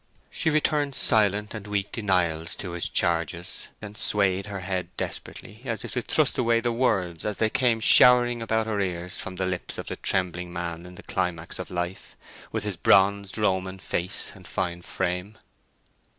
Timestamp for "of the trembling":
9.77-10.51